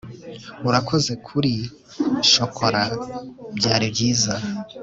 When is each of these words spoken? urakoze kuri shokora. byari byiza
urakoze 0.67 1.13
kuri 1.27 1.53
shokora. 2.31 2.83
byari 3.57 3.85
byiza 3.93 4.33